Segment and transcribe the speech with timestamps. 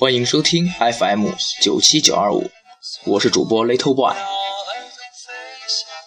[0.00, 1.28] 欢迎收听 FM
[1.60, 2.50] 九七九二五，
[3.04, 4.16] 我是主播 Little Boy。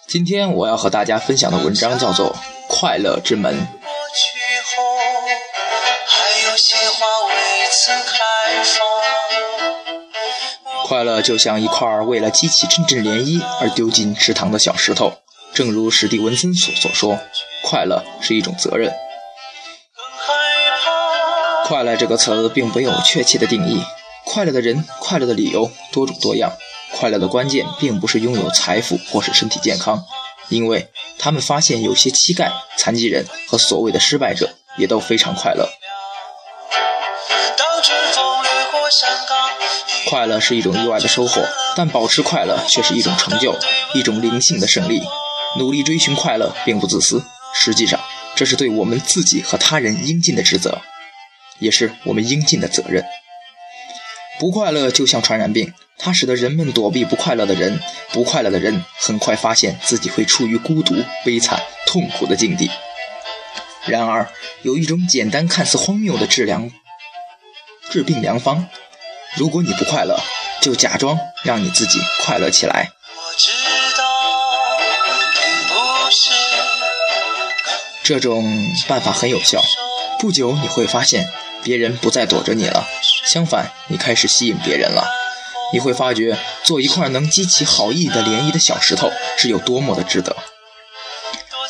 [0.08, 2.34] 今天我要和大家分享的文章叫做
[2.66, 3.54] 《快乐之门》。
[10.88, 15.12] 快乐就像一块为了激起阵阵涟漪而丢进池塘的小石头，
[15.54, 17.20] 正如史蒂文森所所说，
[17.62, 18.92] 快乐是一种责任。
[21.64, 23.82] 快乐这个词并没有确切的定义，
[24.26, 26.52] 快乐的人，快乐的理由多种多样。
[26.92, 30.04] 快乐的关键并不是拥有财富或是身体健康，
[30.50, 35.66] 因为他们发现有些乞丐、残疾人和所谓的失败者也都非常快乐。
[40.06, 41.42] 快乐是一种意外的收获，
[41.74, 43.58] 但保持快乐却是一种成就，
[43.94, 45.02] 一种灵性的胜利。
[45.58, 47.24] 努力追寻快乐并不自私，
[47.54, 47.98] 实际上
[48.36, 50.82] 这是对我们自己和他人应尽的职责。
[51.58, 53.04] 也是我们应尽的责任。
[54.38, 57.80] 不快乐就像传染病，它使得人们躲避不快乐的人。
[58.12, 62.70] 不快乐的人很快发现自己会处于孤独、悲惨、痛苦的境地。
[63.86, 64.28] 然而，
[64.62, 66.68] 有一种简单、看似荒谬的治疗
[67.90, 68.66] 治病良方：
[69.36, 70.18] 如果你不快乐，
[70.60, 72.90] 就假装让你自己快乐起来。
[78.02, 79.62] 这种办法很有效，
[80.24, 81.28] 不久你会发现。
[81.62, 82.86] 别人不再躲着你了，
[83.26, 85.06] 相反，你开始吸引别人了。
[85.70, 90.34] 你会发觉，做一块能激起好意的涟漪的小石头是有多么的值得。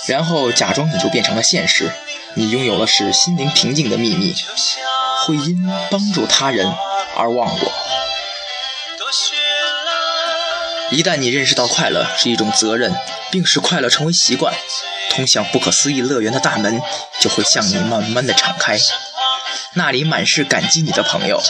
[0.06, 1.90] 然后假装你就变成了现实，
[2.34, 4.32] 你拥有的是心灵平静的秘密，
[5.26, 6.72] 会因帮助他人
[7.16, 7.72] 而忘我。
[10.92, 12.94] 一旦你认识到快乐是一种责任，
[13.32, 14.54] 并使快乐成为习惯，
[15.14, 16.80] 通向不可思议乐园的大门
[17.20, 18.76] 就会向你慢慢的敞开。
[19.74, 21.40] 那里满是感激你的朋友，